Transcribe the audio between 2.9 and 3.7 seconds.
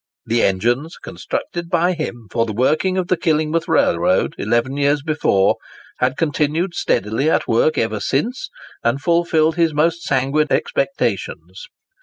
of the Killingworth